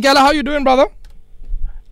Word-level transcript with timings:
Mkela, 0.00 0.18
how 0.18 0.30
you 0.30 0.42
doing, 0.42 0.62
brother? 0.62 0.88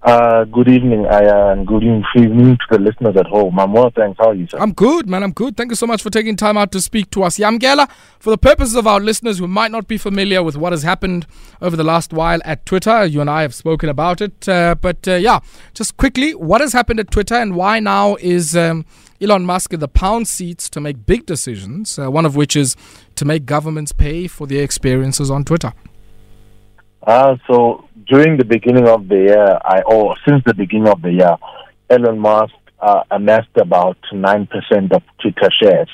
Uh, 0.03 0.45
good 0.45 0.69
evening, 0.69 1.07
Aya, 1.07 1.53
and 1.53 1.67
good 1.67 1.83
evening 1.83 2.59
to 2.59 2.77
the 2.77 2.79
listeners 2.79 3.17
at 3.17 3.27
home. 3.27 3.59
I'm 3.59 3.73
well, 3.73 3.91
thanks. 3.97 4.19
How 4.21 4.29
are 4.29 4.35
you, 4.35 4.47
sir? 4.47 4.59
I'm 4.59 4.75
good, 4.75 5.09
man. 5.09 5.23
I'm 5.23 5.33
good. 5.33 5.57
Thank 5.57 5.71
you 5.71 5.77
so 5.77 5.87
much 5.87 6.03
for 6.03 6.11
taking 6.11 6.37
time 6.37 6.59
out 6.59 6.71
to 6.73 6.83
speak 6.83 7.09
to 7.13 7.23
us. 7.23 7.39
Yamkela, 7.39 7.91
for 8.19 8.29
the 8.29 8.37
purposes 8.37 8.75
of 8.75 8.87
our 8.87 9.01
listeners 9.01 9.39
who 9.39 9.49
might 9.49 9.71
not 9.71 9.89
be 9.89 9.97
familiar 9.97 10.43
with 10.43 10.59
what 10.59 10.75
has 10.75 10.83
happened 10.83 11.27
over 11.63 11.75
the 11.75 11.85
last 11.85 12.13
while 12.13 12.39
at 12.45 12.67
Twitter, 12.67 13.07
you 13.07 13.23
and 13.23 13.31
I 13.31 13.41
have 13.41 13.55
spoken 13.55 13.89
about 13.89 14.21
it. 14.21 14.47
Uh, 14.47 14.75
but 14.75 15.09
uh, 15.09 15.15
yeah, 15.15 15.41
just 15.73 15.97
quickly, 15.97 16.35
what 16.35 16.61
has 16.61 16.75
happened 16.75 17.01
at 17.01 17.11
Twitter 17.11 17.37
and 17.37 17.57
why 17.57 17.81
now 17.81 18.17
is 18.17 18.55
um, 18.55 18.85
Elon 19.23 19.47
Musk 19.47 19.73
in 19.73 19.81
the 19.81 19.89
pound 19.89 20.29
seats 20.29 20.69
to 20.69 20.83
make 20.83 21.07
big 21.07 21.25
decisions, 21.25 21.99
uh, 21.99 22.11
one 22.11 22.27
of 22.27 22.37
which 22.37 22.57
is 22.57 22.77
to 23.15 23.25
make 23.25 23.47
governments 23.47 23.93
pay 23.93 24.27
for 24.27 24.47
their 24.47 24.63
experiences 24.63 25.31
on 25.31 25.47
Twitter? 25.47 25.73
Uh, 27.07 27.37
so 27.47 27.85
during 28.07 28.37
the 28.39 28.45
beginning 28.45 28.89
of 28.89 29.09
the 29.09 29.17
year, 29.17 29.59
I 29.63 29.83
or 29.83 30.17
since 30.27 30.43
the 30.45 30.55
beginning 30.55 30.89
of 30.89 31.03
the 31.03 31.13
year, 31.13 31.37
Elon 31.91 32.19
Musk 32.19 32.55
uh, 32.81 33.03
amassed 33.11 33.57
about 33.57 33.99
nine 34.13 34.47
percent 34.47 34.93
of 34.93 35.03
Twitter 35.21 35.51
shares 35.61 35.89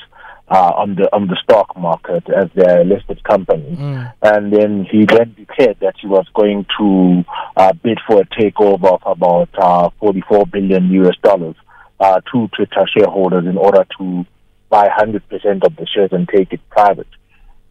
uh, 0.49 0.71
on 0.75 0.95
the 0.95 1.13
on 1.13 1.27
the 1.27 1.37
stock 1.43 1.75
market 1.77 2.23
as 2.29 2.49
their 2.55 2.85
listed 2.85 3.23
company, 3.23 3.75
mm. 3.75 4.13
and 4.21 4.53
then 4.53 4.85
he 4.89 5.05
then 5.05 5.33
declared 5.37 5.77
that 5.81 5.95
he 5.99 6.07
was 6.07 6.25
going 6.33 6.65
to 6.79 7.23
uh, 7.57 7.73
bid 7.83 7.99
for 8.07 8.21
a 8.21 8.25
takeover 8.25 8.93
of 8.93 9.01
about 9.05 9.49
uh, 9.57 9.89
44 9.99 10.45
billion 10.47 10.89
US 10.91 11.15
dollars 11.23 11.55
uh, 11.99 12.21
to 12.31 12.47
Twitter 12.55 12.85
shareholders 12.97 13.45
in 13.45 13.57
order 13.57 13.85
to 13.97 14.25
buy 14.69 14.87
100% 14.87 15.21
of 15.65 15.75
the 15.75 15.85
shares 15.93 16.11
and 16.13 16.27
take 16.29 16.53
it 16.53 16.61
private 16.69 17.07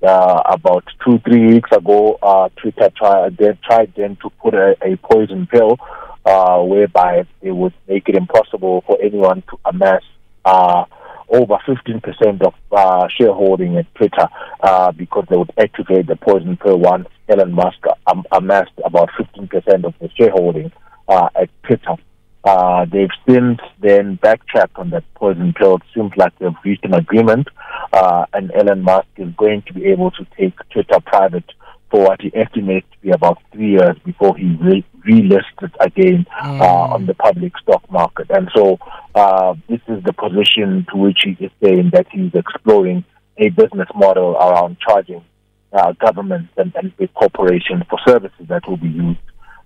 uh, 0.02 0.42
about 0.46 0.84
two, 1.04 1.18
three 1.20 1.46
weeks 1.54 1.70
ago, 1.72 2.18
uh, 2.22 2.48
Twitter 2.56 2.90
tried, 2.96 3.36
they 3.36 3.58
tried 3.64 3.92
then 3.96 4.16
to 4.16 4.30
put 4.42 4.54
a, 4.54 4.76
a 4.82 4.96
poison 4.96 5.46
pill 5.46 5.78
uh, 6.24 6.62
whereby 6.62 7.26
it 7.42 7.50
would 7.50 7.74
make 7.88 8.08
it 8.08 8.14
impossible 8.14 8.82
for 8.86 8.98
anyone 9.02 9.42
to 9.50 9.58
amass 9.64 10.02
uh, 10.44 10.84
over 11.28 11.58
15% 11.66 12.42
of 12.42 12.54
uh, 12.72 13.08
shareholding 13.16 13.76
at 13.76 13.94
Twitter 13.94 14.28
uh, 14.62 14.90
because 14.92 15.24
they 15.30 15.36
would 15.36 15.52
activate 15.58 16.06
the 16.06 16.16
poison 16.16 16.56
pill 16.56 16.78
once 16.78 17.08
Elon 17.28 17.52
Musk 17.52 17.78
um, 18.06 18.24
amassed 18.32 18.72
about 18.84 19.10
15% 19.18 19.84
of 19.84 19.94
the 20.00 20.10
shareholding 20.16 20.72
uh, 21.08 21.28
at 21.40 21.48
Twitter. 21.62 21.96
Uh, 22.42 22.86
they've 22.90 23.10
since 23.28 23.60
then 23.80 24.14
backtracked 24.16 24.76
on 24.76 24.90
that 24.90 25.04
poison 25.14 25.52
pill. 25.52 25.76
It 25.76 25.82
seems 25.94 26.12
like 26.16 26.38
they've 26.38 26.54
reached 26.64 26.84
an 26.84 26.94
agreement, 26.94 27.48
uh, 27.92 28.24
and 28.32 28.50
Elon 28.52 28.82
Musk 28.82 29.08
is 29.16 29.32
going 29.36 29.62
to 29.62 29.74
be 29.74 29.86
able 29.86 30.10
to 30.12 30.26
take 30.38 30.54
Twitter 30.70 31.00
private 31.04 31.44
for 31.90 32.04
what 32.04 32.20
he 32.22 32.30
estimates 32.34 32.86
to 32.92 32.98
be 33.00 33.10
about 33.10 33.38
three 33.52 33.72
years 33.72 33.96
before 34.04 34.36
he 34.36 34.56
re- 34.60 34.84
relists 35.04 35.60
it 35.60 35.72
again 35.80 36.24
mm. 36.40 36.60
uh, 36.60 36.94
on 36.94 37.06
the 37.06 37.14
public 37.14 37.52
stock 37.58 37.82
market. 37.90 38.26
And 38.30 38.48
so 38.54 38.78
uh, 39.14 39.54
this 39.68 39.80
is 39.88 40.02
the 40.04 40.12
position 40.12 40.86
to 40.90 40.96
which 40.96 41.18
he 41.24 41.44
is 41.44 41.50
saying 41.62 41.90
that 41.92 42.06
he's 42.10 42.32
exploring 42.34 43.04
a 43.38 43.48
business 43.50 43.88
model 43.94 44.36
around 44.36 44.76
charging 44.86 45.24
uh, 45.72 45.92
governments 45.92 46.52
and, 46.56 46.72
and 46.76 46.96
big 46.96 47.12
corporations 47.14 47.82
for 47.88 47.98
services 48.06 48.46
that 48.48 48.68
will 48.68 48.76
be 48.76 48.88
used 48.88 49.18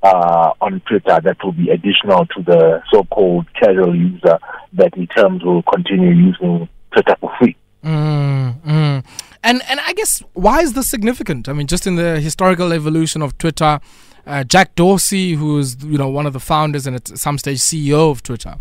uh, 0.04 0.52
on 0.60 0.80
Twitter 0.80 1.18
that 1.24 1.36
will 1.42 1.52
be 1.52 1.70
additional 1.70 2.26
to 2.26 2.42
the 2.42 2.82
so-called 2.92 3.46
casual 3.54 3.96
user 3.96 4.38
that 4.74 4.94
in 4.96 5.06
terms 5.08 5.42
will 5.42 5.62
continue 5.62 6.10
using 6.10 6.68
Twitter 6.92 7.16
for 7.20 7.32
free. 7.38 7.56
Mm, 7.82 8.60
mm. 8.60 9.04
And 9.42 9.62
and 9.68 9.80
I 9.80 9.92
guess 9.94 10.22
why 10.34 10.60
is 10.60 10.74
this 10.74 10.88
significant? 10.88 11.48
I 11.48 11.54
mean, 11.54 11.66
just 11.66 11.86
in 11.86 11.96
the 11.96 12.20
historical 12.20 12.72
evolution 12.72 13.22
of 13.22 13.36
Twitter, 13.38 13.80
uh, 14.26 14.44
Jack 14.44 14.74
Dorsey, 14.74 15.32
who 15.34 15.58
is 15.58 15.82
you 15.82 15.98
know 15.98 16.08
one 16.08 16.26
of 16.26 16.34
the 16.34 16.40
founders 16.40 16.86
and 16.86 16.96
at 16.96 17.08
some 17.08 17.38
stage 17.38 17.58
CEO 17.58 18.10
of 18.10 18.22
Twitter, 18.22 18.56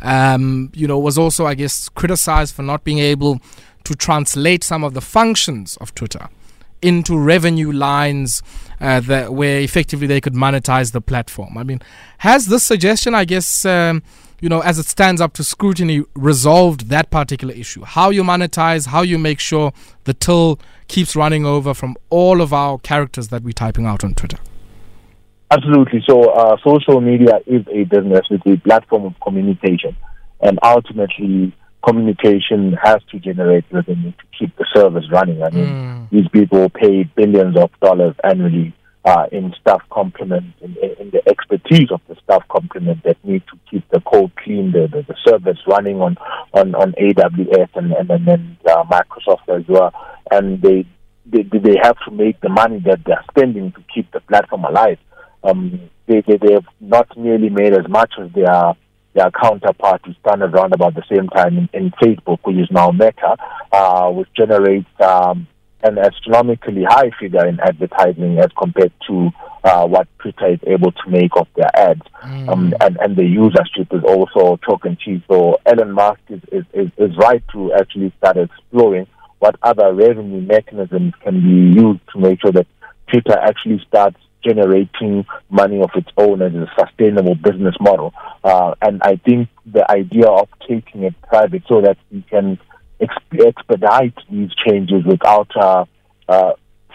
um, 0.00 0.70
you 0.74 0.86
know, 0.86 0.98
was 0.98 1.18
also 1.18 1.44
I 1.46 1.54
guess 1.54 1.88
criticized 1.88 2.54
for 2.54 2.62
not 2.62 2.84
being 2.84 2.98
able 3.00 3.40
to 3.82 3.94
translate 3.94 4.62
some 4.64 4.84
of 4.84 4.94
the 4.94 5.00
functions 5.00 5.76
of 5.80 5.94
Twitter 5.94 6.28
into 6.84 7.18
revenue 7.18 7.72
lines 7.72 8.42
uh, 8.80 9.00
that 9.00 9.32
where 9.32 9.60
effectively 9.60 10.06
they 10.06 10.20
could 10.20 10.34
monetize 10.34 10.92
the 10.92 11.00
platform. 11.00 11.56
I 11.56 11.64
mean, 11.64 11.80
has 12.18 12.46
this 12.46 12.62
suggestion, 12.62 13.14
I 13.14 13.24
guess, 13.24 13.64
um, 13.64 14.02
you 14.40 14.48
know, 14.48 14.60
as 14.60 14.78
it 14.78 14.86
stands 14.86 15.20
up 15.20 15.32
to 15.34 15.44
scrutiny, 15.44 16.04
resolved 16.14 16.88
that 16.90 17.10
particular 17.10 17.54
issue? 17.54 17.82
How 17.84 18.10
you 18.10 18.22
monetize, 18.22 18.86
how 18.88 19.02
you 19.02 19.18
make 19.18 19.40
sure 19.40 19.72
the 20.04 20.12
till 20.12 20.60
keeps 20.88 21.16
running 21.16 21.46
over 21.46 21.72
from 21.72 21.96
all 22.10 22.42
of 22.42 22.52
our 22.52 22.78
characters 22.78 23.28
that 23.28 23.42
we're 23.42 23.52
typing 23.52 23.86
out 23.86 24.04
on 24.04 24.14
Twitter? 24.14 24.38
Absolutely. 25.50 26.02
So, 26.06 26.30
uh, 26.30 26.56
social 26.66 27.00
media 27.00 27.40
is 27.46 27.64
a 27.72 27.84
business, 27.84 28.22
it's 28.30 28.46
a 28.46 28.56
platform 28.58 29.06
of 29.06 29.14
communication, 29.20 29.96
and 30.40 30.58
ultimately 30.62 31.54
communication 31.86 32.76
has 32.82 32.98
to 33.10 33.18
generate 33.18 33.64
revenue 33.70 34.12
to 34.12 34.24
keep 34.38 34.56
the 34.56 34.66
service 34.74 35.04
running. 35.10 35.42
I 35.42 35.50
mean, 35.50 35.66
mm. 35.66 36.10
these 36.10 36.28
people 36.28 36.68
pay 36.70 37.04
billions 37.04 37.56
of 37.58 37.70
dollars 37.80 38.14
annually 38.24 38.74
uh, 39.04 39.26
in 39.32 39.52
staff 39.60 39.82
complement, 39.90 40.46
in, 40.62 40.76
in, 40.98 41.10
the 41.10 41.22
expertise 41.28 41.90
of 41.90 42.00
the 42.08 42.16
staff 42.24 42.42
complement 42.48 43.02
that 43.04 43.22
need 43.22 43.42
to 43.46 43.58
keep 43.70 43.86
the 43.90 44.00
code 44.00 44.32
clean, 44.36 44.72
the, 44.72 44.88
the, 44.90 45.02
the 45.02 45.16
service 45.26 45.58
running 45.66 46.00
on, 46.00 46.16
on, 46.54 46.74
on 46.74 46.92
AWS 46.92 47.68
and, 47.74 47.92
and, 47.92 48.10
and 48.10 48.26
then 48.26 48.56
uh, 48.66 48.82
Microsoft 48.84 49.48
as 49.54 49.64
well. 49.68 49.92
And 50.30 50.62
they, 50.62 50.86
they, 51.26 51.42
they 51.42 51.76
have 51.82 51.96
to 52.08 52.10
make 52.12 52.40
the 52.40 52.48
money 52.48 52.82
that 52.86 53.00
they're 53.04 53.24
spending 53.30 53.72
to 53.72 53.84
keep 53.94 54.10
the 54.12 54.20
platform 54.20 54.64
alive. 54.64 54.98
Um, 55.42 55.90
they, 56.06 56.22
they, 56.26 56.38
they 56.38 56.54
have 56.54 56.66
not 56.80 57.14
nearly 57.16 57.50
made 57.50 57.74
as 57.74 57.86
much 57.88 58.14
as 58.18 58.32
they 58.32 58.44
are 58.44 58.74
their 59.14 59.30
counterpart 59.30 60.02
who 60.04 60.12
started 60.14 60.52
around 60.54 60.74
about 60.74 60.94
the 60.94 61.04
same 61.10 61.28
time 61.28 61.56
in, 61.56 61.68
in 61.72 61.90
Facebook, 62.02 62.38
which 62.42 62.56
is 62.56 62.68
now 62.70 62.90
Meta, 62.90 63.36
uh, 63.72 64.10
which 64.10 64.28
generates 64.36 64.88
um, 65.00 65.46
an 65.84 65.98
astronomically 65.98 66.84
high 66.84 67.10
figure 67.20 67.46
in 67.46 67.60
advertising 67.60 68.38
as 68.38 68.50
compared 68.58 68.92
to 69.06 69.30
uh, 69.62 69.86
what 69.86 70.08
Twitter 70.18 70.52
is 70.52 70.58
able 70.66 70.92
to 70.92 71.08
make 71.08 71.30
of 71.36 71.46
their 71.56 71.70
ads. 71.74 72.02
Mm. 72.22 72.48
Um, 72.48 72.74
and, 72.80 72.96
and 73.00 73.16
the 73.16 73.22
usership 73.22 73.94
is 73.96 74.02
also 74.04 74.58
chalk 74.64 74.84
and 74.84 74.98
cheese. 74.98 75.20
So 75.28 75.58
Elon 75.64 75.92
Musk 75.92 76.20
is, 76.28 76.40
is, 76.50 76.64
is, 76.72 76.90
is 76.98 77.16
right 77.18 77.42
to 77.52 77.72
actually 77.74 78.12
start 78.18 78.36
exploring 78.36 79.06
what 79.38 79.56
other 79.62 79.92
revenue 79.92 80.40
mechanisms 80.40 81.12
can 81.22 81.40
be 81.40 81.80
used 81.80 82.00
to 82.12 82.18
make 82.18 82.40
sure 82.40 82.52
that 82.52 82.66
Twitter 83.10 83.38
actually 83.38 83.84
starts 83.86 84.16
generating 84.44 85.24
money 85.50 85.80
of 85.80 85.90
its 85.94 86.08
own 86.16 86.42
as 86.42 86.52
a 86.54 86.70
sustainable 86.78 87.34
business 87.34 87.74
model. 87.80 88.12
Uh, 88.42 88.74
and 88.82 89.02
I 89.02 89.16
think 89.16 89.48
the 89.66 89.90
idea 89.90 90.26
of 90.26 90.48
taking 90.68 91.04
it 91.04 91.14
private 91.22 91.62
so 91.68 91.80
that 91.80 91.96
we 92.12 92.22
can 92.22 92.58
exp- 93.00 93.46
expedite 93.46 94.14
these 94.30 94.50
changes 94.66 95.04
without 95.04 95.50
uh, 95.56 95.84
uh, 96.28 96.52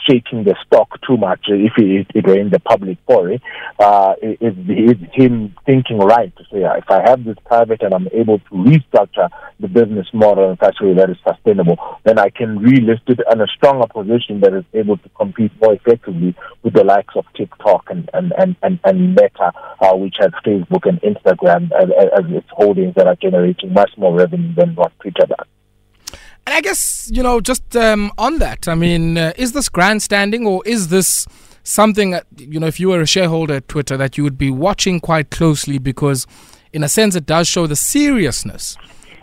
shaking 0.09 0.44
the 0.44 0.56
stock 0.66 0.90
too 1.08 1.18
much 1.18 1.46
if 1.47 1.74
it, 1.78 2.08
it 2.16 2.25
were 2.25 2.40
in 2.40 2.50
the 2.50 2.59
public 2.59 2.97
forum. 3.06 3.40
Uh, 3.80 4.14
is, 4.22 4.56
is 4.68 4.97
him 5.14 5.56
thinking 5.66 6.00
right 6.00 6.36
to 6.36 6.44
say, 6.52 6.64
if 6.64 6.90
I 6.90 7.02
have 7.09 7.24
this 7.24 7.38
private 7.46 7.81
and 7.81 7.94
I'm 7.94 8.08
able 8.14 8.40
to 8.40 8.50
restructure 8.52 9.30
the 9.59 9.68
business 9.68 10.08
model 10.14 10.52
in 10.52 10.58
such 10.58 10.78
a 10.81 10.86
way 10.86 10.94
that 10.96 11.09
is 11.09 11.18
sustainable, 11.28 11.78
then 12.03 12.18
I 12.18 12.30
can 12.30 12.59
relist 12.59 13.08
it 13.08 13.20
in 13.31 13.42
a 13.42 13.47
stronger 13.47 13.88
position 13.88 14.42
that 14.42 14.53
is 14.53 14.66
able 14.74 14.97
to 14.97 15.09
compete 15.09 15.52
more 15.62 15.74
effectively 15.74 16.36
with 16.64 16.74
the 16.74 16.84
likes 16.84 17.16
of 17.16 17.26
TikTok 17.36 17.90
and, 17.90 18.09
and, 18.14 18.34
and, 18.38 18.56
and, 18.64 18.80
and 18.84 19.09
Meta, 19.16 19.52
uh, 19.81 19.96
which 19.96 20.16
has 20.20 20.31
Facebook 20.46 20.88
and 20.88 21.00
Instagram 21.02 21.72
as, 21.72 21.90
as 22.18 22.26
its 22.30 22.47
holdings 22.52 22.96
that 22.96 23.08
are 23.08 23.16
generating 23.16 23.74
much 23.74 23.91
more 23.97 24.16
revenue 24.16 24.53
than 24.56 24.76
what 24.76 24.91
Twitter 25.00 25.26
does. 25.28 25.47
And 26.50 26.58
I 26.58 26.62
guess, 26.62 27.12
you 27.14 27.22
know, 27.22 27.40
just 27.40 27.76
um, 27.76 28.12
on 28.18 28.40
that, 28.40 28.68
I 28.68 28.74
mean, 28.74 29.20
uh, 29.20 29.34
is 29.38 29.52
this 29.52 29.70
grandstanding 29.70 30.48
or 30.48 30.64
is 30.66 30.88
this 30.88 31.28
something, 31.62 32.10
that, 32.10 32.26
you 32.38 32.60
know, 32.60 32.66
if 32.66 32.80
you 32.80 32.90
were 32.90 33.02
a 33.02 33.06
shareholder 33.06 33.58
at 33.58 33.68
Twitter, 33.68 33.96
that 33.98 34.18
you 34.18 34.24
would 34.24 34.36
be 34.36 34.50
watching 34.50 35.00
quite 35.00 35.29
closely 35.29 35.78
because, 35.78 36.26
in 36.73 36.84
a 36.84 36.90
sense, 36.90 37.16
it 37.16 37.28
does 37.28 37.47
show 37.47 37.68
the 37.68 37.76
seriousness 37.76 38.78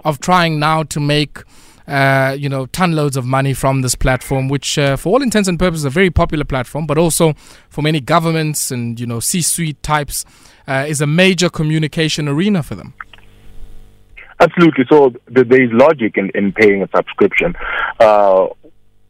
of 0.04 0.20
trying 0.20 0.60
now 0.60 0.84
to 0.84 1.00
make. 1.00 1.40
Uh, 1.88 2.34
you 2.36 2.48
know, 2.48 2.66
ton 2.66 2.96
loads 2.96 3.16
of 3.16 3.24
money 3.24 3.54
from 3.54 3.82
this 3.82 3.94
platform, 3.94 4.48
which, 4.48 4.76
uh, 4.76 4.96
for 4.96 5.10
all 5.10 5.22
intents 5.22 5.48
and 5.48 5.56
purposes, 5.56 5.82
is 5.82 5.84
a 5.84 5.90
very 5.90 6.10
popular 6.10 6.44
platform, 6.44 6.84
but 6.84 6.98
also 6.98 7.32
for 7.68 7.80
many 7.80 8.00
governments 8.00 8.72
and 8.72 8.98
you 8.98 9.06
know 9.06 9.20
C-suite 9.20 9.80
types, 9.84 10.24
uh, 10.66 10.84
is 10.88 11.00
a 11.00 11.06
major 11.06 11.48
communication 11.48 12.26
arena 12.26 12.64
for 12.64 12.74
them. 12.74 12.94
Absolutely. 14.38 14.84
So 14.90 15.14
there 15.26 15.62
is 15.62 15.70
logic 15.72 16.16
in, 16.16 16.30
in 16.34 16.52
paying 16.52 16.82
a 16.82 16.88
subscription. 16.94 17.54
Uh, 17.98 18.48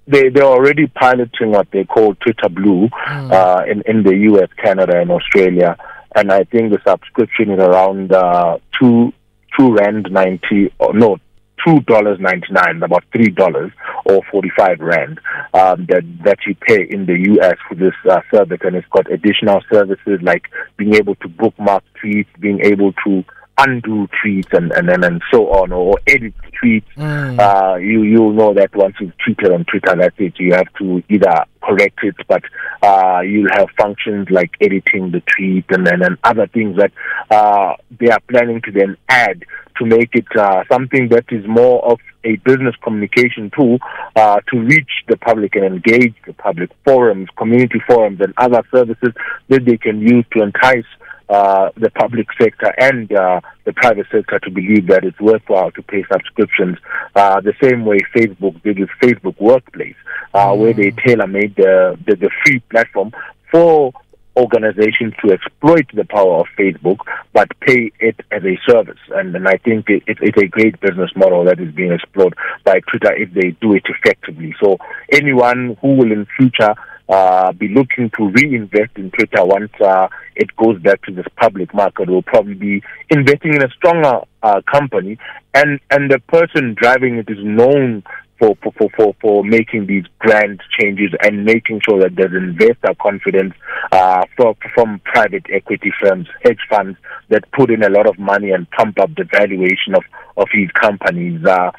they 0.06 0.28
they're 0.28 0.44
already 0.44 0.86
piloting 0.86 1.50
what 1.50 1.68
they 1.72 1.84
call 1.84 2.14
Twitter 2.14 2.48
Blue 2.48 2.88
mm. 2.88 3.32
uh, 3.32 3.64
in 3.68 3.82
in 3.86 4.02
the 4.04 4.16
U.S., 4.30 4.48
Canada, 4.62 5.00
and 5.00 5.10
Australia, 5.10 5.76
and 6.14 6.30
I 6.30 6.44
think 6.44 6.70
the 6.70 6.78
subscription 6.86 7.50
is 7.50 7.58
around 7.58 8.12
uh, 8.12 8.58
two 8.80 9.12
two 9.58 9.74
rand 9.74 10.08
ninety 10.10 10.72
or 10.78 10.94
no 10.94 11.18
two 11.66 11.80
dollars 11.80 12.18
ninety 12.20 12.52
nine, 12.52 12.80
about 12.82 13.04
three 13.12 13.30
dollars 13.30 13.72
or 14.04 14.22
forty 14.30 14.50
five 14.56 14.78
rand 14.78 15.18
um, 15.54 15.86
that 15.86 16.04
that 16.24 16.38
you 16.46 16.54
pay 16.54 16.86
in 16.88 17.06
the 17.06 17.18
U.S. 17.32 17.56
for 17.68 17.74
this 17.74 17.94
uh, 18.08 18.20
service, 18.32 18.60
and 18.62 18.76
it's 18.76 18.88
got 18.88 19.10
additional 19.10 19.60
services 19.72 20.20
like 20.22 20.44
being 20.76 20.94
able 20.94 21.16
to 21.16 21.28
bookmark 21.28 21.82
tweets, 22.02 22.28
being 22.38 22.60
able 22.62 22.92
to 23.04 23.24
undo 23.58 24.08
tweets 24.22 24.52
and, 24.52 24.72
and, 24.72 24.88
and, 24.88 25.04
and 25.04 25.22
so 25.32 25.48
on 25.50 25.72
or 25.72 25.98
edit 26.06 26.34
tweets. 26.62 26.84
Mm. 26.96 27.38
Uh, 27.38 27.76
you, 27.76 28.02
you'll 28.02 28.32
know 28.32 28.54
that 28.54 28.74
once 28.74 28.94
you've 29.00 29.12
tweeted 29.26 29.54
on 29.54 29.64
Twitter, 29.64 29.94
that's 29.96 30.16
it. 30.18 30.34
You 30.38 30.54
have 30.54 30.72
to 30.78 31.02
either 31.08 31.44
correct 31.62 31.98
it, 32.02 32.16
but 32.28 32.42
uh, 32.82 33.20
you'll 33.20 33.50
have 33.52 33.68
functions 33.78 34.28
like 34.30 34.52
editing 34.60 35.10
the 35.10 35.22
tweet 35.36 35.64
and, 35.70 35.88
and, 35.88 36.02
and 36.02 36.18
other 36.24 36.46
things 36.46 36.76
that 36.76 36.92
uh, 37.30 37.74
they 37.98 38.08
are 38.08 38.20
planning 38.28 38.60
to 38.62 38.72
then 38.72 38.96
add 39.08 39.44
to 39.78 39.84
make 39.84 40.10
it 40.14 40.26
uh, 40.38 40.64
something 40.70 41.08
that 41.08 41.24
is 41.30 41.44
more 41.46 41.84
of 41.84 41.98
a 42.24 42.36
business 42.36 42.74
communication 42.82 43.50
tool 43.54 43.78
uh, 44.16 44.40
to 44.50 44.58
reach 44.58 44.90
the 45.08 45.16
public 45.18 45.54
and 45.54 45.64
engage 45.64 46.14
the 46.26 46.32
public 46.32 46.70
forums, 46.84 47.28
community 47.36 47.80
forums, 47.86 48.20
and 48.20 48.32
other 48.36 48.62
services 48.72 49.12
that 49.48 49.64
they 49.64 49.76
can 49.76 50.00
use 50.00 50.24
to 50.32 50.42
entice 50.42 50.84
uh, 51.28 51.70
the 51.76 51.90
public 51.90 52.26
sector 52.40 52.72
and 52.78 53.12
uh, 53.12 53.40
the 53.64 53.72
private 53.72 54.06
sector 54.12 54.38
to 54.38 54.50
believe 54.50 54.86
that 54.86 55.04
it's 55.04 55.18
worthwhile 55.20 55.70
to 55.72 55.82
pay 55.82 56.04
subscriptions 56.12 56.78
uh, 57.14 57.40
the 57.40 57.54
same 57.62 57.84
way 57.84 57.98
Facebook 58.14 58.62
did 58.62 58.78
with 58.78 58.90
Facebook 59.02 59.38
Workplace, 59.40 59.96
uh, 60.34 60.46
mm. 60.46 60.58
where 60.58 60.72
they 60.72 60.90
tailor 60.90 61.26
made 61.26 61.54
the, 61.56 61.98
the, 62.06 62.16
the 62.16 62.30
free 62.44 62.60
platform 62.70 63.12
for 63.50 63.92
organizations 64.36 65.14
to 65.24 65.32
exploit 65.32 65.86
the 65.94 66.04
power 66.04 66.40
of 66.40 66.46
Facebook, 66.58 66.98
but 67.32 67.48
pay 67.60 67.90
it 68.00 68.20
as 68.30 68.42
a 68.44 68.58
service. 68.68 68.98
And, 69.14 69.34
and 69.34 69.48
I 69.48 69.56
think 69.56 69.88
it, 69.88 70.02
it, 70.06 70.18
it's 70.20 70.42
a 70.42 70.46
great 70.46 70.78
business 70.80 71.10
model 71.16 71.44
that 71.44 71.58
is 71.58 71.74
being 71.74 71.92
explored 71.92 72.34
by 72.64 72.80
Twitter 72.80 73.14
if 73.14 73.32
they 73.32 73.56
do 73.62 73.72
it 73.72 73.84
effectively. 73.88 74.54
So 74.62 74.76
anyone 75.10 75.76
who 75.80 75.94
will 75.94 76.12
in 76.12 76.26
future 76.36 76.74
uh, 77.08 77.52
be 77.52 77.68
looking 77.68 78.10
to 78.18 78.28
reinvest 78.30 78.90
in 78.96 79.10
Twitter 79.10 79.44
once 79.44 79.72
uh, 79.80 80.08
it 80.34 80.54
goes 80.56 80.80
back 80.82 81.02
to 81.02 81.12
this 81.12 81.26
public 81.36 81.72
market 81.72 82.08
We'll 82.08 82.22
probably 82.22 82.54
be 82.54 82.82
investing 83.10 83.54
in 83.54 83.62
a 83.62 83.70
stronger 83.70 84.20
uh, 84.42 84.60
company 84.70 85.18
and 85.54 85.80
and 85.90 86.10
the 86.10 86.18
person 86.28 86.74
driving 86.78 87.16
it 87.16 87.30
is 87.30 87.38
known 87.40 88.02
for, 88.38 88.56
for, 88.62 88.90
for, 88.96 89.14
for, 89.20 89.44
making 89.44 89.86
these 89.86 90.04
grand 90.18 90.60
changes 90.78 91.10
and 91.22 91.44
making 91.44 91.80
sure 91.88 92.00
that 92.00 92.16
there's 92.16 92.34
investor 92.34 92.94
confidence 93.00 93.54
uh, 93.92 94.24
from, 94.36 94.54
from 94.74 95.00
private 95.04 95.46
equity 95.50 95.92
firms, 96.02 96.28
hedge 96.44 96.60
funds 96.68 96.98
that 97.30 97.50
put 97.52 97.70
in 97.70 97.82
a 97.82 97.88
lot 97.88 98.06
of 98.06 98.18
money 98.18 98.50
and 98.50 98.70
pump 98.70 98.98
up 99.00 99.10
the 99.16 99.24
valuation 99.24 99.94
of, 99.94 100.04
of 100.36 100.48
these 100.54 100.70
companies. 100.72 101.42
Uh, 101.44 101.70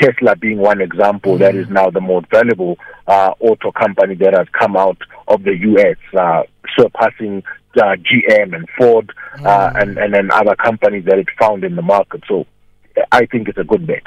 Tesla 0.00 0.36
being 0.36 0.58
one 0.58 0.80
example, 0.80 1.32
mm-hmm. 1.32 1.42
that 1.42 1.54
is 1.54 1.68
now 1.68 1.90
the 1.90 2.00
most 2.00 2.26
valuable 2.30 2.78
uh, 3.06 3.32
auto 3.40 3.72
company 3.72 4.14
that 4.16 4.34
has 4.34 4.46
come 4.58 4.76
out 4.76 4.98
of 5.28 5.42
the 5.44 5.56
U.S., 5.56 5.96
uh, 6.18 6.42
surpassing 6.78 7.42
uh, 7.76 7.96
GM 7.96 8.54
and 8.54 8.68
Ford 8.78 9.12
mm-hmm. 9.36 9.76
and, 9.76 9.98
and, 9.98 10.14
and 10.14 10.30
other 10.30 10.56
companies 10.56 11.04
that 11.06 11.18
it 11.18 11.28
found 11.38 11.64
in 11.64 11.76
the 11.76 11.82
market. 11.82 12.22
So 12.28 12.46
I 13.10 13.26
think 13.26 13.48
it's 13.48 13.58
a 13.58 13.64
good 13.64 13.86
bet. 13.86 14.02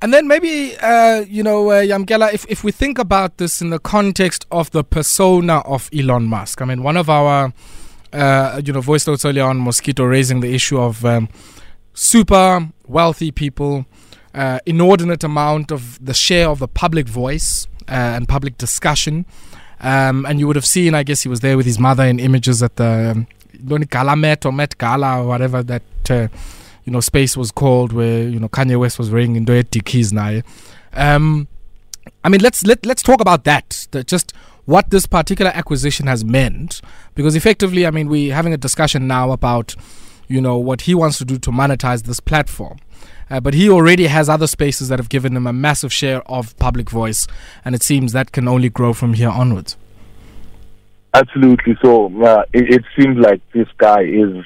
And 0.00 0.14
then 0.14 0.28
maybe, 0.28 0.76
uh, 0.76 1.24
you 1.28 1.42
know, 1.42 1.70
uh, 1.70 1.82
Yamkela, 1.82 2.32
if, 2.32 2.46
if 2.48 2.62
we 2.62 2.70
think 2.70 2.98
about 2.98 3.38
this 3.38 3.60
in 3.60 3.70
the 3.70 3.80
context 3.80 4.46
of 4.50 4.70
the 4.70 4.84
persona 4.84 5.58
of 5.60 5.90
Elon 5.92 6.24
Musk, 6.24 6.62
I 6.62 6.66
mean, 6.66 6.84
one 6.84 6.96
of 6.96 7.10
our, 7.10 7.52
uh, 8.12 8.60
you 8.64 8.72
know, 8.72 8.80
voice 8.80 9.08
notes 9.08 9.24
earlier 9.24 9.42
on, 9.42 9.58
Mosquito, 9.58 10.04
raising 10.04 10.38
the 10.38 10.54
issue 10.54 10.80
of 10.80 11.04
um, 11.04 11.28
super 11.94 12.68
wealthy 12.86 13.32
people, 13.32 13.86
uh, 14.34 14.58
inordinate 14.66 15.24
amount 15.24 15.72
of 15.72 16.04
the 16.04 16.14
share 16.14 16.48
of 16.48 16.58
the 16.58 16.68
public 16.68 17.08
voice 17.08 17.66
uh, 17.88 17.92
and 17.92 18.28
public 18.28 18.58
discussion. 18.58 19.26
Um, 19.80 20.26
and 20.26 20.40
you 20.40 20.46
would 20.46 20.56
have 20.56 20.66
seen, 20.66 20.94
I 20.94 21.02
guess 21.02 21.22
he 21.22 21.28
was 21.28 21.40
there 21.40 21.56
with 21.56 21.66
his 21.66 21.78
mother 21.78 22.04
in 22.04 22.18
images 22.18 22.62
at 22.62 22.76
the 22.76 23.24
um, 23.64 23.84
Gala 23.90 24.16
Met 24.16 24.44
or 24.44 24.52
Met 24.52 24.76
Gala 24.78 25.22
or 25.22 25.26
whatever 25.26 25.62
that 25.62 25.82
uh, 26.10 26.28
you 26.84 26.92
know 26.92 27.00
space 27.00 27.36
was 27.36 27.50
called 27.50 27.92
where 27.92 28.28
you 28.28 28.40
know 28.40 28.48
Kanye 28.48 28.78
West 28.78 28.98
was 28.98 29.10
wearing 29.10 29.36
into 29.36 29.62
keys 29.80 30.12
now. 30.12 30.40
Um, 30.94 31.48
I 32.24 32.28
mean, 32.28 32.40
let's 32.40 32.64
let 32.64 32.84
let's 32.84 33.02
talk 33.02 33.20
about 33.20 33.44
that. 33.44 33.86
that. 33.92 34.06
Just 34.06 34.32
what 34.64 34.90
this 34.90 35.06
particular 35.06 35.50
acquisition 35.54 36.06
has 36.06 36.24
meant, 36.24 36.80
because 37.14 37.36
effectively, 37.36 37.86
I 37.86 37.90
mean, 37.90 38.08
we're 38.08 38.34
having 38.34 38.52
a 38.52 38.56
discussion 38.56 39.06
now 39.06 39.32
about 39.32 39.74
you 40.28 40.40
know 40.40 40.58
what 40.58 40.82
he 40.82 40.94
wants 40.94 41.18
to 41.18 41.24
do 41.24 41.38
to 41.38 41.50
monetize 41.50 42.02
this 42.04 42.20
platform. 42.20 42.78
Uh, 43.30 43.40
but 43.40 43.54
he 43.54 43.68
already 43.68 44.06
has 44.06 44.28
other 44.28 44.46
spaces 44.46 44.88
that 44.88 44.98
have 44.98 45.08
given 45.08 45.36
him 45.36 45.46
a 45.46 45.52
massive 45.52 45.92
share 45.92 46.22
of 46.30 46.56
public 46.58 46.90
voice, 46.90 47.26
and 47.64 47.74
it 47.74 47.82
seems 47.82 48.12
that 48.12 48.32
can 48.32 48.48
only 48.48 48.68
grow 48.68 48.92
from 48.92 49.14
here 49.14 49.28
onwards. 49.28 49.76
Absolutely. 51.14 51.76
So 51.82 52.06
uh, 52.22 52.44
it, 52.52 52.74
it 52.74 52.84
seems 52.98 53.18
like 53.18 53.40
this 53.52 53.68
guy 53.78 54.02
is 54.02 54.44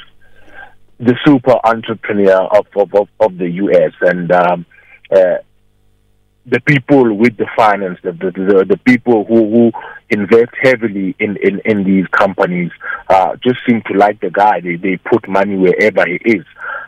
the 0.98 1.16
super 1.24 1.56
entrepreneur 1.64 2.42
of, 2.56 2.66
of, 2.76 2.94
of, 2.94 3.08
of 3.20 3.38
the 3.38 3.50
U.S. 3.50 3.92
and 4.00 4.30
um, 4.30 4.66
uh, 5.14 5.38
the 6.46 6.60
people 6.60 7.14
with 7.14 7.36
the 7.36 7.46
finance, 7.56 7.98
the, 8.02 8.12
the, 8.12 8.30
the, 8.30 8.64
the 8.68 8.76
people 8.78 9.24
who, 9.24 9.48
who 9.50 9.72
invest 10.10 10.50
heavily 10.60 11.14
in, 11.18 11.36
in, 11.36 11.60
in 11.64 11.84
these 11.84 12.06
companies 12.08 12.70
uh, 13.08 13.36
just 13.36 13.60
seem 13.68 13.82
to 13.86 13.96
like 13.96 14.20
the 14.20 14.30
guy. 14.30 14.60
They, 14.60 14.76
they 14.76 14.96
put 14.96 15.28
money 15.28 15.56
wherever 15.56 16.04
he 16.06 16.18
is. 16.24 16.44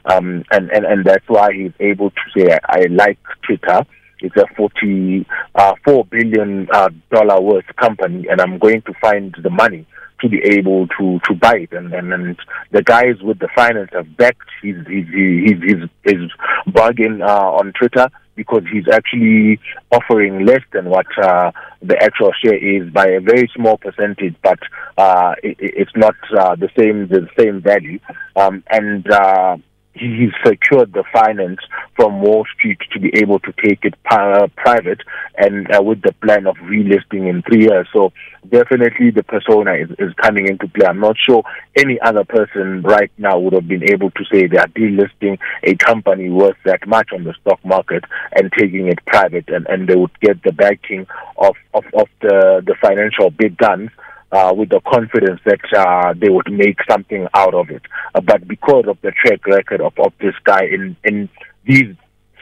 Um, 0.07 0.45
and, 0.51 0.71
and, 0.71 0.85
and 0.85 1.05
that's 1.05 1.29
why 1.29 1.53
he's 1.53 1.73
able 1.79 2.11
to 2.11 2.21
say, 2.37 2.59
I, 2.65 2.87
like 2.91 3.19
Twitter. 3.43 3.87
It's 4.21 4.37
a 4.37 4.47
forty 4.57 5.27
uh, 5.55 5.75
four 5.85 6.07
billion 6.07 6.69
uh, 6.73 6.89
dollar 7.11 7.43
worth 7.43 7.67
company, 7.77 8.27
and 8.31 8.41
I'm 8.41 8.59
going 8.59 8.81
to 8.83 8.95
find 8.99 9.37
the 9.43 9.51
money 9.51 9.87
to 10.21 10.29
be 10.31 10.39
able 10.39 10.87
to 10.99 11.21
to 11.29 11.35
buy 11.35 11.57
it. 11.57 11.73
And 11.73 11.93
and, 11.93 12.11
and 12.11 12.37
the 12.71 12.83
guys 12.83 13.21
with 13.23 13.39
the 13.41 13.49
finance 13.55 13.91
have 13.93 14.17
backed 14.17 14.49
his 14.63 14.77
his 14.87 15.07
his 15.09 15.63
his, 15.63 15.91
his 16.05 16.31
bargain 16.69 17.21
uh, 17.21 17.27
on 17.27 17.75
Twitter 17.79 18.09
because 18.37 18.63
he's 18.73 18.89
actually 18.93 19.61
offering 19.93 20.45
less 20.45 20.63
than 20.73 20.87
what 20.87 21.07
uh, 21.23 21.51
the 21.83 21.97
actual 22.03 22.33
share 22.45 22.57
is 22.57 22.91
by 22.91 23.07
a 23.07 23.21
very 23.21 23.51
small 23.55 23.77
percentage, 23.79 24.35
but 24.43 24.59
uh, 24.99 25.35
it, 25.43 25.57
it's 25.61 25.97
not 25.97 26.15
uh, 26.39 26.57
the 26.57 26.69
same 26.79 27.09
the 27.09 27.29
same 27.39 27.61
value. 27.61 27.99
Um, 28.37 28.63
and 28.71 29.07
he's 29.95 30.33
secured 30.45 30.93
the 30.93 31.05
finance 31.13 31.61
from 31.97 32.21
Wall 32.21 32.45
Street 32.55 32.79
to 32.93 33.01
be 33.01 33.11
able 33.17 33.39
to 33.41 33.53
take 33.63 33.85
it 33.85 33.95
uh, 34.11 34.49
private 34.57 35.01
and 35.37 35.73
uh, 35.75 35.83
with 35.83 36.03
the 36.03 36.13
plan 36.15 36.47
of 36.47 36.57
relisting 36.57 37.29
in 37.29 37.43
three 37.43 37.63
years. 37.63 37.87
So 37.93 38.13
definitely 38.49 39.11
the 39.11 39.23
persona 39.23 39.75
is, 39.75 39.91
is 39.99 40.13
coming 40.15 40.49
into 40.49 40.69
play. 40.69 40.87
I'm 40.87 41.01
not 41.01 41.17
sure 41.19 41.43
any 41.77 42.01
other 42.01 42.25
person 42.25 42.83
right 42.83 43.11
now 43.19 43.39
would 43.39 43.53
have 43.55 43.69
been 43.69 43.89
able 43.89 44.11
to 44.11 44.25
say 44.31 44.47
they 44.47 44.59
are 44.59 44.69
delisting 44.69 45.39
a 45.63 45.75
company 45.77 46.29
worth 46.29 46.57
that 46.65 46.87
much 46.87 47.11
on 47.13 47.25
the 47.25 47.35
stock 47.41 47.65
market 47.65 48.05
and 48.33 48.53
taking 48.59 48.89
it 48.89 49.05
private 49.07 49.49
and, 49.49 49.67
and 49.69 49.89
they 49.89 49.97
would 49.97 50.19
get 50.21 50.43
the 50.43 50.53
backing 50.53 51.07
of, 51.39 51.55
of, 51.73 51.85
of 51.95 52.09
the, 52.21 52.63
the 52.67 52.75
financial 52.81 53.31
big 53.31 53.57
guns 53.57 53.91
uh, 54.35 54.53
with 54.53 54.69
the 54.69 54.81
confidence 54.81 55.41
that 55.45 55.61
uh, 55.77 56.13
they 56.17 56.29
would 56.29 56.51
make 56.53 56.79
something 56.91 57.27
out 57.35 57.55
of 57.55 57.71
it. 57.71 57.83
Uh, 58.15 58.21
but 58.21 58.47
because 58.49 58.85
of 58.89 58.99
the 59.03 59.13
track 59.13 59.47
record 59.47 59.81
of, 59.81 59.93
of 59.99 60.13
this 60.21 60.35
guy 60.43 60.65
in, 60.65 60.97
in 61.05 61.29
these 61.65 61.95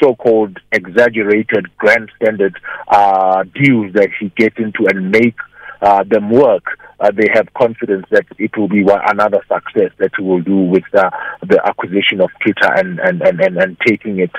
so-called 0.03 0.59
exaggerated 0.73 1.67
grand 1.77 2.11
standard 2.17 2.59
uh, 2.89 3.45
deals 3.55 3.93
that 3.93 4.09
he 4.19 4.31
gets 4.37 4.57
into 4.59 4.87
and 4.89 5.11
make 5.11 5.37
uh, 5.83 6.03
them 6.05 6.31
work, 6.31 6.65
uh, 7.01 7.11
they 7.15 7.29
have 7.35 7.53
confidence 7.55 8.07
that 8.11 8.25
it 8.39 8.57
will 8.57 8.69
be 8.69 8.83
one, 8.83 9.01
another 9.09 9.43
success 9.49 9.91
that 9.99 10.13
he 10.17 10.23
will 10.23 10.41
do 10.41 10.57
with 10.57 10.85
uh, 10.95 11.11
the 11.47 11.61
acquisition 11.67 12.21
of 12.21 12.31
Twitter 12.41 12.73
and, 12.75 13.01
and, 13.01 13.21
and, 13.21 13.41
and, 13.41 13.59
and 13.59 13.77
taking 13.87 14.19
it 14.19 14.31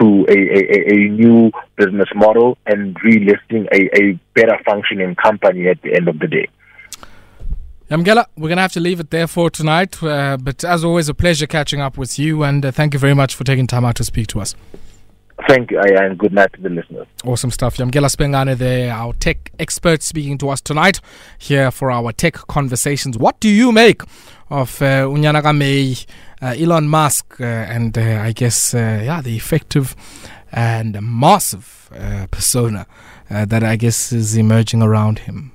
to 0.00 0.24
a, 0.30 0.38
a, 0.38 0.94
a 0.94 1.08
new 1.10 1.50
business 1.76 2.08
model 2.14 2.56
and 2.66 2.96
relisting 3.00 3.66
a, 3.72 4.02
a 4.02 4.18
better 4.34 4.58
functioning 4.64 5.14
company 5.16 5.68
at 5.68 5.82
the 5.82 5.94
end 5.94 6.08
of 6.08 6.18
the 6.18 6.26
day. 6.26 6.48
Yamkela, 7.92 8.24
we're 8.38 8.48
going 8.48 8.56
to 8.56 8.62
have 8.62 8.72
to 8.72 8.80
leave 8.80 9.00
it 9.00 9.10
there 9.10 9.26
for 9.26 9.50
tonight. 9.50 10.02
Uh, 10.02 10.38
but 10.38 10.64
as 10.64 10.82
always, 10.82 11.10
a 11.10 11.14
pleasure 11.14 11.46
catching 11.46 11.82
up 11.82 11.98
with 11.98 12.18
you. 12.18 12.42
And 12.42 12.64
uh, 12.64 12.72
thank 12.72 12.94
you 12.94 12.98
very 12.98 13.12
much 13.12 13.34
for 13.34 13.44
taking 13.44 13.66
time 13.66 13.84
out 13.84 13.96
to 13.96 14.04
speak 14.04 14.28
to 14.28 14.40
us. 14.40 14.54
Thank 15.46 15.70
you, 15.72 15.78
and 15.78 16.16
good 16.16 16.32
night 16.32 16.54
to 16.54 16.62
the 16.62 16.70
listeners. 16.70 17.06
Awesome 17.22 17.50
stuff. 17.50 17.76
Yamkela 17.76 18.08
Spengane 18.08 18.56
there, 18.56 18.94
our 18.94 19.12
tech 19.12 19.52
expert, 19.58 20.02
speaking 20.02 20.38
to 20.38 20.48
us 20.48 20.62
tonight 20.62 21.00
here 21.36 21.70
for 21.70 21.90
our 21.90 22.12
tech 22.12 22.32
conversations. 22.32 23.18
What 23.18 23.38
do 23.40 23.50
you 23.50 23.72
make 23.72 24.00
of 24.48 24.80
uh, 24.80 25.04
Unyanaga 25.04 25.54
May, 25.54 25.96
uh, 26.40 26.54
Elon 26.56 26.88
Musk, 26.88 27.40
uh, 27.40 27.44
and 27.44 27.98
uh, 27.98 28.22
I 28.22 28.32
guess, 28.32 28.72
uh, 28.72 29.02
yeah, 29.04 29.20
the 29.20 29.36
effective 29.36 29.94
and 30.50 30.98
massive 31.02 31.90
uh, 31.94 32.26
persona 32.30 32.86
that 33.28 33.62
I 33.62 33.76
guess 33.76 34.12
is 34.12 34.34
emerging 34.34 34.80
around 34.80 35.20
him? 35.20 35.52